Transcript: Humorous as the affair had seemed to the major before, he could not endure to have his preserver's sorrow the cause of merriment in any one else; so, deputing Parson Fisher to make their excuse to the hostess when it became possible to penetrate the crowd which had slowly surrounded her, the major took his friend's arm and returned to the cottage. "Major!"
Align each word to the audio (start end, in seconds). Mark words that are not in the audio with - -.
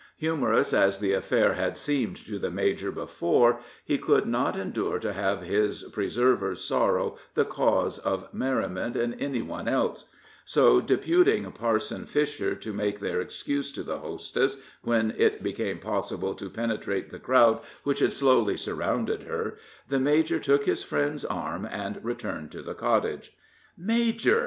Humorous 0.17 0.73
as 0.73 0.97
the 0.97 1.13
affair 1.13 1.53
had 1.53 1.77
seemed 1.77 2.15
to 2.25 2.39
the 2.39 2.49
major 2.49 2.91
before, 2.91 3.59
he 3.85 3.99
could 3.99 4.25
not 4.25 4.57
endure 4.57 4.97
to 4.97 5.13
have 5.13 5.43
his 5.43 5.83
preserver's 5.93 6.63
sorrow 6.63 7.17
the 7.35 7.45
cause 7.45 7.99
of 7.99 8.33
merriment 8.33 8.95
in 8.95 9.13
any 9.19 9.43
one 9.43 9.67
else; 9.67 10.05
so, 10.43 10.81
deputing 10.81 11.51
Parson 11.51 12.07
Fisher 12.07 12.55
to 12.55 12.73
make 12.73 12.99
their 12.99 13.21
excuse 13.21 13.71
to 13.73 13.83
the 13.83 13.99
hostess 13.99 14.57
when 14.81 15.13
it 15.19 15.43
became 15.43 15.77
possible 15.77 16.33
to 16.33 16.49
penetrate 16.49 17.11
the 17.11 17.19
crowd 17.19 17.61
which 17.83 17.99
had 17.99 18.11
slowly 18.11 18.57
surrounded 18.57 19.21
her, 19.21 19.55
the 19.87 19.99
major 19.99 20.39
took 20.39 20.65
his 20.65 20.81
friend's 20.81 21.23
arm 21.23 21.63
and 21.63 22.03
returned 22.03 22.49
to 22.51 22.63
the 22.63 22.73
cottage. 22.73 23.37
"Major!" 23.77 24.39